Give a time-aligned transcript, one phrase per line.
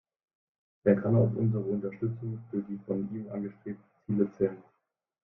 [0.83, 4.63] Er kann auf unsere Unterstützung für die von ihm angestrebten Ziele zählen.